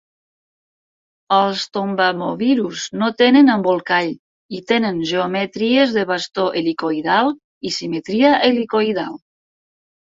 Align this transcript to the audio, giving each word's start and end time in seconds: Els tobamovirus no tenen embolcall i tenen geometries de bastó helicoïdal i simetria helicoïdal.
Els 1.35 1.65
tobamovirus 1.77 2.87
no 3.03 3.11
tenen 3.21 3.51
embolcall 3.57 4.11
i 4.61 4.63
tenen 4.73 5.05
geometries 5.13 5.97
de 6.01 6.09
bastó 6.15 6.51
helicoïdal 6.59 7.33
i 7.73 7.77
simetria 7.81 8.35
helicoïdal. 8.51 9.19